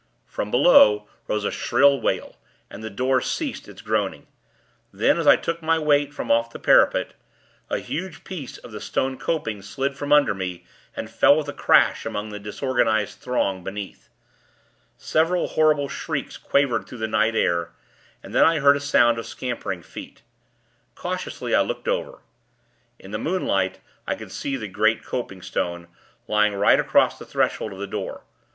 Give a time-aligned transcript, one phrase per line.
[0.25, 2.35] From below, rose a shrill wail;
[2.71, 4.25] and the door ceased its groaning.
[4.91, 7.13] Then, as I took my weight from off the parapet,
[7.69, 11.53] a huge piece of the stone coping slid from under me, and fell with a
[11.53, 14.09] crash among the disorganized throng beneath.
[14.97, 17.69] Several horrible shrieks quavered through the night air,
[18.23, 20.23] and then I heard a sound of scampering feet.
[20.95, 22.21] Cautiously, I looked over.
[22.97, 23.77] In the moonlight,
[24.07, 25.87] I could see the great copingstone,
[26.27, 28.23] lying right across the threshold of the door.